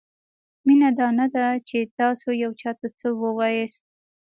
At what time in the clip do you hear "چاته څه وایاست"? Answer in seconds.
2.61-3.83